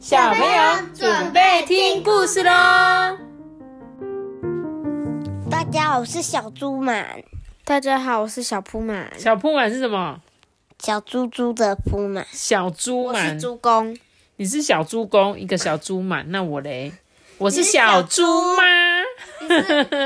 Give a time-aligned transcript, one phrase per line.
[0.00, 2.50] 小朋友准备听故事喽！
[5.50, 7.22] 大家好，我是小猪满，
[7.66, 10.18] 大家好，我是小铺满，小铺满是什么？
[10.78, 12.26] 小猪猪的铺满。
[12.32, 13.94] 小猪我满是，猪公。
[14.36, 16.24] 你是小猪公，一个小猪满。
[16.30, 16.94] 那我嘞，
[17.36, 18.24] 我是小猪
[18.56, 18.89] 妈。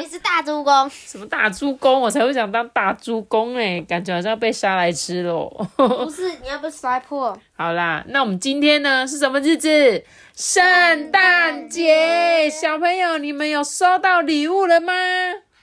[0.00, 2.00] 你是大猪公， 什么大猪公？
[2.00, 5.48] 我才会想当大猪公哎，感觉好像被杀来吃喽。
[5.76, 7.36] 不是你要被摔破。
[7.56, 10.04] 好啦，那我们今天呢是什么日子？
[10.34, 12.50] 圣诞节。
[12.50, 14.92] 小朋友，你们有收到礼物了吗？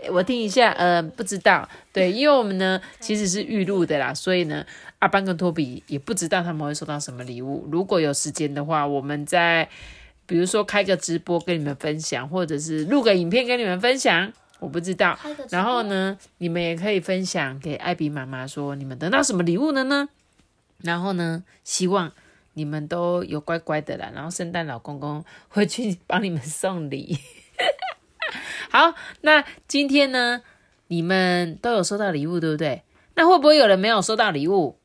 [0.00, 1.68] 诶我听一下，呃，不知道。
[1.92, 4.64] 对，因为我们呢其实是预录的啦，所以呢，
[5.00, 7.66] 阿班跟托比也不知道他们会收到什么礼物。
[7.72, 9.68] 如果有时间的话，我们再
[10.28, 14.32] 比如说开个直播跟你们分享，或者是录个影片跟你们分享。
[14.60, 15.16] 我不知道
[15.50, 20.08] 然后呢，你们也可以分享给艾比妈妈说你们得到什么礼物了呢？
[20.78, 22.12] 然后呢，希望
[22.54, 27.18] 你们都有乖乖的啦，然后圣诞老公公会去帮你们送礼。
[28.70, 30.42] 好，那今天呢，
[30.88, 32.82] 你们都有收到礼物，对不对？
[33.14, 34.76] 那会不会有人没有收到礼物？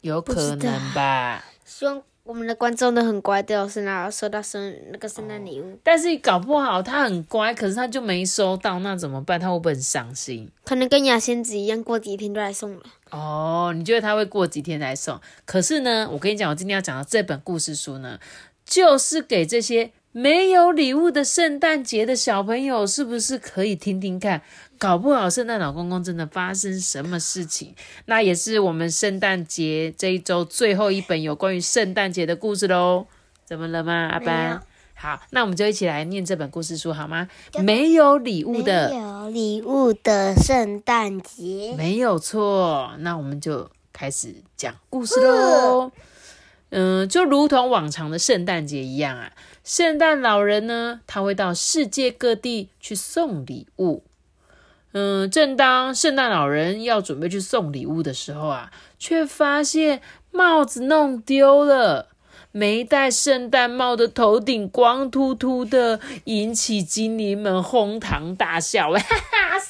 [0.00, 5.78] 有可能吧，希望我们的观众都很乖，都有圣诞收到生那个圣诞礼物。
[5.82, 9.38] 但是搞不好他很乖，可是他就没收到，那怎么办？
[9.38, 10.50] 他会不会很伤心？
[10.64, 12.82] 可能跟雅仙子一样，过几天就来送了。
[13.10, 15.20] 哦，你觉得他会过几天来送？
[15.44, 18.18] 可是呢，我跟你讲，我今天要讲的这本故事书呢，
[18.64, 24.40] 就是给这些没有礼物的圣诞节的小朋友，是不是可以听听看？
[24.78, 27.74] 搞不好圣诞老公公真的发生什么事情？
[28.04, 33.06] 那也是我们圣诞节这一周最后一本有关于圣诞节的故事喽。
[33.44, 34.62] 怎么了吗，阿班？
[34.94, 37.28] 好，那我们就一起来念这本故事书好吗？
[37.58, 45.90] 没有礼物的没有礼物的圣诞节，没有错，那我们就开始讲故事喽。
[46.76, 49.30] 嗯，就如同往常的圣诞节一样啊，
[49.62, 54.02] 圣诞老人呢，他会到世界各地去送礼物。
[54.92, 60.02] 嗯，正当圣诞老人要准备去送礼物的时候啊，却发现
[60.32, 62.08] 帽子弄丢了。
[62.50, 68.90] 没戴圣诞帽的头顶光秃秃的，引起精灵们哄堂大笑。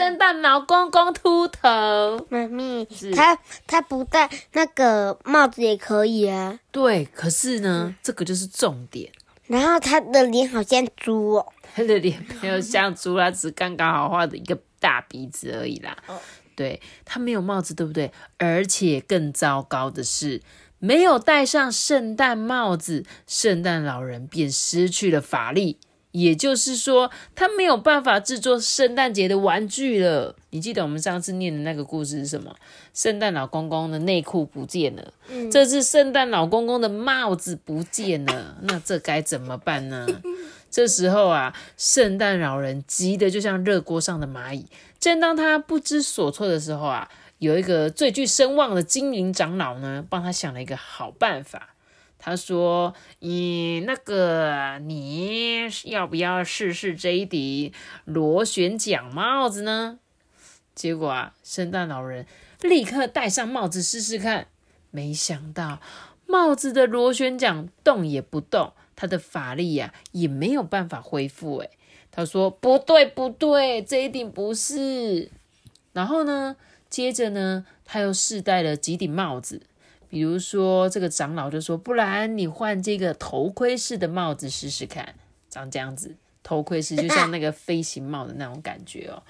[0.00, 2.26] 圣诞老公公秃头。
[2.30, 6.58] 妈咪，他他不戴那个帽子也可以啊。
[6.70, 9.12] 对，可是呢，这个就是重点。
[9.46, 15.94] 然后他的脸好像猪哦，他的脸没有像猪啦，只刚刚好画的一个大鼻子而已啦。
[16.56, 18.10] 对他没有帽子，对不对？
[18.38, 20.40] 而且更糟糕的是，
[20.78, 25.78] 没有戴上圣诞帽子，圣诞老人便失去了法力。
[26.12, 30.36] 也就是说，他没有办法制作圣诞节的玩具了。
[30.50, 32.54] 你记得我们上次念的那个故事是什么？
[32.92, 35.12] 圣诞老公公的内裤不见了，
[35.52, 40.06] 这次圣诞老公公的帽子不见了，那这该怎么办呢？
[40.70, 44.66] 这时候啊，圣诞老人急得就像热锅上的蚂蚁。
[44.98, 51.74] 正当他不知所措的时候啊，有一个最具声望的精灵长老呢，帮他想了一个好办法。
[52.22, 57.72] 他说：“你那个，你要不要试试这一顶
[58.04, 59.98] 螺旋桨帽子呢？”
[60.76, 62.26] 结果啊，圣诞老人
[62.60, 64.48] 立刻戴上帽子试试看。
[64.90, 65.80] 没想到
[66.26, 71.58] 帽子的螺旋桨动也不动，他的法力呀、也没有办法恢复。
[71.58, 71.70] 诶，
[72.10, 75.30] 他说：“不对，不对，这一顶不是。”
[75.94, 76.56] 然后呢，
[76.88, 79.62] 接着呢，他又试戴了几顶帽子。
[80.10, 85.14] 比如说，这个长老就说：“不然你换这个头盔式的帽子试试看，
[85.48, 89.22] 长这样子，头盔式就像那个飞行帽的那种感觉哦。”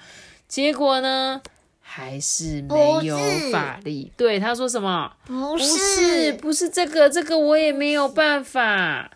[0.49, 1.39] 结果呢，
[1.79, 3.15] 还是没有
[3.51, 4.11] 法力。
[4.17, 5.13] 对，他说什么？
[5.25, 9.11] 不不是，不是这个，这个我也没有办法。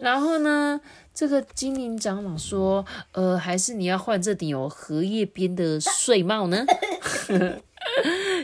[0.00, 0.80] 然后呢，
[1.12, 6.64] 这个精灵长老说：“呃，还是你要换这顶有荷叶边的睡帽呢？”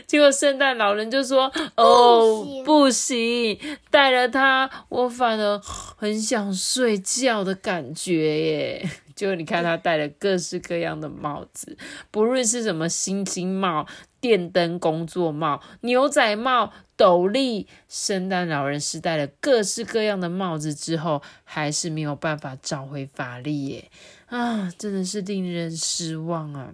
[0.05, 3.59] 结果圣诞老人就说：“哦，不行，
[3.89, 8.89] 戴了它，我反而很想睡觉的感觉耶。
[9.15, 11.77] ”就你看他戴了各式各样的帽子，
[12.11, 13.87] 不论是什么星星帽、
[14.19, 23.89] 电灯工作帽、牛仔帽、斗笠，圣诞老人是戴了各式各样的帽子之后，还是没有办法找回法力耶！
[24.25, 26.73] 啊，真的是令人失望啊！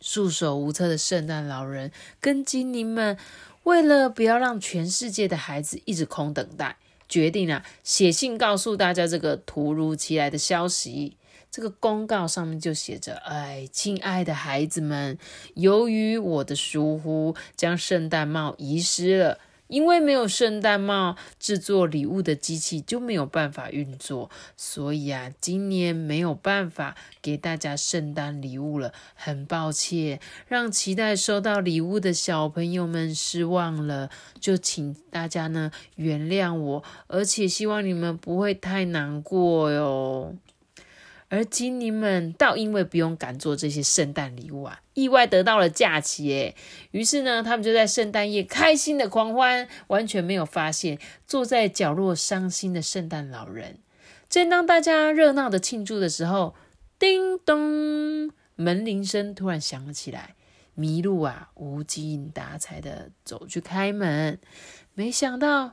[0.00, 3.16] 束手无策的圣诞老人跟精灵们，
[3.64, 6.76] 为了不要让全世界的孩子一直空等待，
[7.08, 11.16] 决定啊写信告诉大家这个突如其来的消息。
[11.50, 15.18] 这个公告上面就写着：“哎，亲爱的孩子们，
[15.54, 19.38] 由于我的疏忽，将圣诞帽遗失了。
[19.70, 40.34] 因为没有圣诞帽，制作礼物的机器就没有办法运作，所以啊，今年没有办法给大家圣诞礼物了，很抱歉，让期待收到礼物的小朋友们失望了，就请大家呢原谅我，而且希望你们不会太难过哟。
[41.30, 46.56] 而精灵们倒因为不用赶做这些圣诞礼物啊，意外得到了假期耶。
[46.90, 50.98] 于是呢，他们就在圣诞夜开心的狂欢，完全没有发现
[51.28, 53.78] 坐在角落伤心的圣诞老人。
[54.28, 56.54] 正当大家热闹的庆祝的时候，
[56.98, 60.34] 叮咚，门铃声突然响了起来。
[60.76, 64.40] 麋鹿啊，无精打采的走去开门，
[64.94, 65.72] 没想到，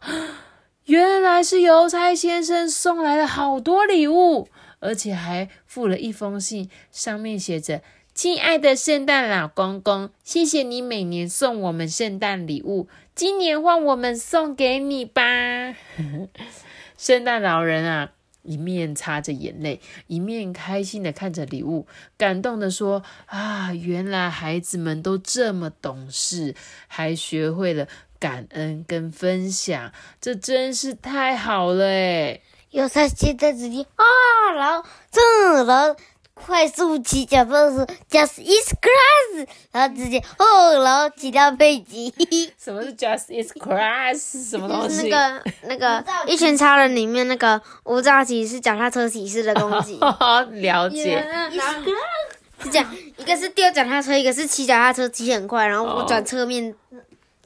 [0.86, 4.50] 原来是邮差先生送来了好多礼物。
[4.80, 7.82] 而且还附了一封信，上面写着
[8.14, 15.76] ：“亲爱的圣诞老公公，谢谢你每年送我们圣诞礼物，今年换我们送给你吧。
[16.98, 21.86] ”圣诞老人啊，一面擦着眼泪，一面开心的看着礼物，
[22.18, 26.56] 感动的说：“啊，原来孩子们都这么懂事，
[26.88, 27.88] 还学会了
[28.20, 32.42] 感恩跟分享，这真是太好了诶
[32.78, 34.06] 有他现在直接啊，
[34.56, 35.96] 然后这，然后
[36.36, 42.14] 快速骑脚踏车，just is crash，然后直接哦，然后骑到飞机。
[42.64, 44.48] 什么是 just is crash？
[44.48, 45.10] 什么东西？
[45.10, 50.00] 那个那个一群超人里面那个无照骑是脚踏车骑士的攻击。
[50.62, 51.28] 了解。
[52.60, 56.76] 是这样，一个是丢脚踏车，一个是骑脚踏车骑很快，然后我转侧面。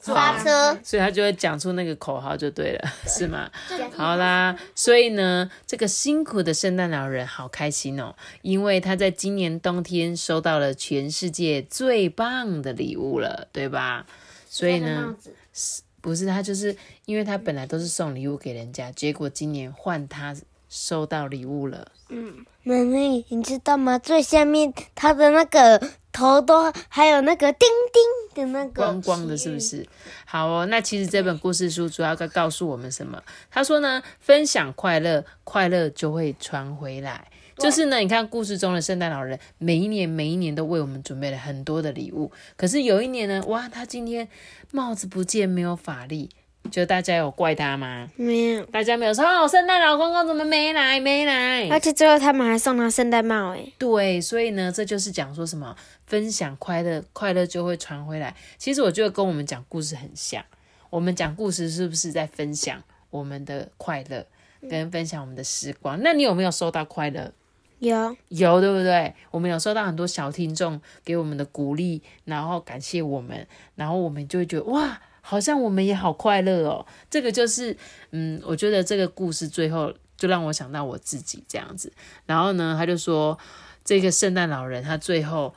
[0.02, 3.48] 刹车，所以他就会讲出那个口号就对了，是吗？
[3.96, 14.04] 好啦，所以呢，这个辛苦的圣诞老人好开心哦，因为他在今年冬天收到了全世界最棒的礼物了，对吧？
[14.48, 15.14] 所以呢，
[15.52, 16.76] 是不是他就是
[17.06, 20.34] 因为他本来都是送礼物给人家，结果今年换他
[20.68, 21.86] 收到礼物了。
[22.08, 24.00] 嗯，妹妹，你知道吗？
[24.00, 25.80] 最下面他的那个。
[26.14, 28.02] 头都还有那个叮叮
[28.34, 29.86] 的那个光光的，是不是？
[30.24, 33.22] 好哦，那其实这本故事书主要在告诉我们什么？
[33.50, 37.28] 他说呢，分享快乐，快乐就会传回来。
[37.58, 42.32] 就是呢，你看故事中的圣诞老人，每一年每一年都为我们准备了很多的礼物。
[42.56, 44.26] 可是有一年呢，哇，他今天
[44.72, 46.30] 帽子不见，没有法力。
[46.70, 48.08] 就大家有怪他吗？
[48.16, 50.98] 没有，大家没有说哦，圣诞老公公怎么没来？
[51.00, 51.68] 没来。
[51.68, 53.72] 而且最后他们还送他圣诞帽，诶。
[53.76, 55.76] 对，所以呢，这就是讲说什么
[56.06, 58.34] 分享快乐，快乐就会传回来。
[58.56, 60.42] 其实我觉得跟我们讲故事很像。
[60.88, 64.24] 我们讲故事是不是在分享我们的快乐，
[64.70, 66.00] 跟分享我们的时光？
[66.02, 67.32] 那你有没有收到快乐？
[67.80, 69.12] 有，有，对不对？
[69.30, 75.00] 我们有收到很多小听众给我们的鼓励，然后感谢我们，然后我们就会觉得哇。
[75.24, 77.74] 好像我们也好快乐哦，这个就是，
[78.10, 81.90] 嗯，我觉得这个故事最后就让我想到我自己这样子。
[82.26, 83.38] 然后呢，他就说，
[83.84, 85.54] 这个圣诞老人他最后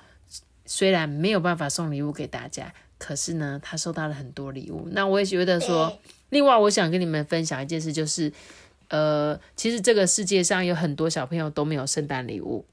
[0.66, 4.88] 虽然没有办法送礼物给大家，可是呢，他收到了很多礼物。
[4.92, 5.98] 那我也觉得说，
[6.30, 8.32] 另外我想跟你们分享一件事，就是，
[8.90, 12.66] 呃，其实这个世界上有很多小朋友都没有圣诞礼物。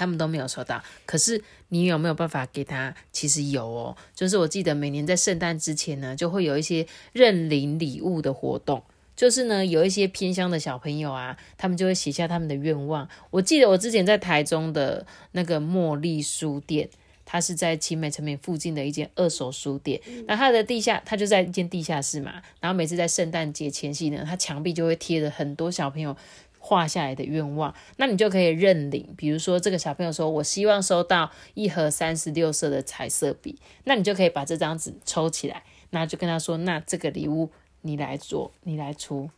[0.00, 2.94] 他们都没有收到，可是你有没有办法给他？
[3.12, 8.82] 其实有哦，就是我记得每年在圣诞之前呢，就会有一些认领礼物的活动，
[9.14, 13.06] 就是呢有一些偏乡的小朋友啊，他们就会写下他们的愿望。
[13.28, 16.88] 我记得我之前在台中的那个茉莉书店，
[17.26, 26.16] 它是在青美成品附近的一间二手书店，那它的地下，它就在一间地下室嘛，然后每次在圣诞节前夕呢，它墙壁就会贴着很多小朋友。
[26.62, 29.12] 画下来的愿望，那你就可以认领。
[29.16, 37.50] 比如说，这个小朋友说：“我希望收到一盒三十六色的彩色笔。”那你就可以把这张纸抽起来，那就跟他说：“那这个礼物
[37.80, 39.30] 你来做，你来出。”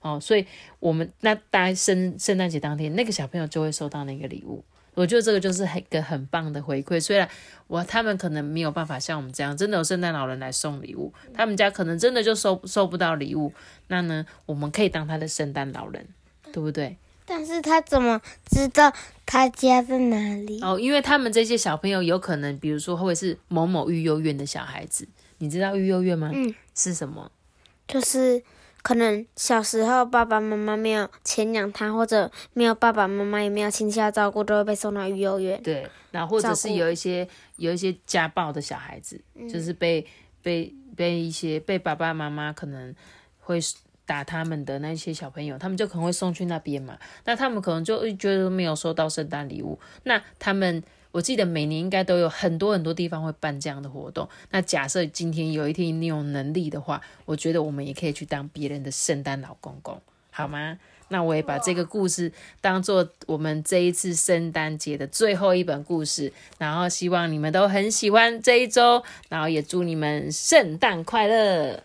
[0.00, 0.46] 哦，所以
[0.80, 4.64] 我们那大概圣圣诞节当天，那个小朋友就会收到那个礼物。
[4.94, 7.00] 我觉得这个就是一个很棒的回馈。
[7.00, 7.28] 虽然
[7.66, 13.52] 我他们可能没有办法像我们这样，真的有圣诞老人来送礼物，他们家可能真的就收收不到礼物。
[13.88, 16.06] 那呢，我们可以当他的圣诞老人。
[16.54, 16.96] 对不对？
[17.26, 18.92] 但是他怎么知道
[19.26, 20.60] 他家在哪里？
[20.62, 25.08] 哦，因为他们这些小朋友有可能，比如说会是某某育幼院的小孩子，
[25.38, 26.30] 你知道育幼院吗？
[26.32, 27.28] 嗯，是什么？
[27.88, 28.40] 就是
[28.82, 35.60] 可能小时候爸爸妈妈没有钱养他，或者没有爸爸妈妈也没有亲戚要照顾，都会被送到育幼院。
[35.60, 39.20] 对，然后或者是有一些有一些家暴的小孩子，
[39.50, 40.06] 就是被
[40.40, 42.94] 被被一些被爸爸妈妈可能
[43.40, 43.58] 会。
[44.06, 46.98] 打他们的那些小朋友，他们就可能会送去那边嘛。
[47.24, 49.78] 那他们可能就觉得没有收到圣诞礼物。
[50.02, 54.28] 那他们我记得每年应该都有很多很多地方会办这样的活动。
[54.50, 60.78] 那假设今天有一天你有能力的话，我觉得我们也可以去当别人的圣诞老公公，好吗？
[61.08, 62.32] 那我也把这个故事
[62.62, 71.84] 当做我们这一次圣诞节的最后一本故事，然后希望你们都很喜欢这一周，然后也祝你们圣诞快乐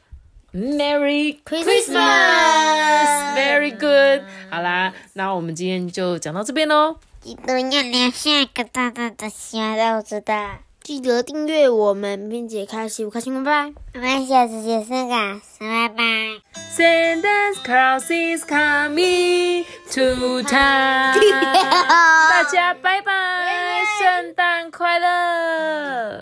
[0.53, 4.21] ，Merry Christmas，Very good。
[4.49, 6.97] 好啦，那我们今天就讲到这边喽。
[7.21, 13.73] 记得要留下一个大大的小豆子的，记得订阅我们，并且开启五颗星，拜拜。
[13.95, 16.03] 我们下次见，三个，拜拜。
[16.73, 21.19] Santa Claus is coming to town，
[22.29, 26.17] 大家拜拜，圣诞快乐。